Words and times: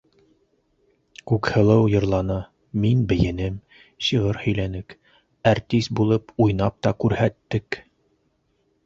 Күкһылыу 1.31 1.83
йырланы, 1.93 2.37
мин 2.85 3.03
бейенем, 3.11 3.59
шиғыр 4.07 4.39
һөйләнек, 4.45 4.95
әртис 5.53 5.91
булып 6.01 6.35
уйнап 6.47 6.81
та 6.89 6.95
күрһәттек! 7.07 7.79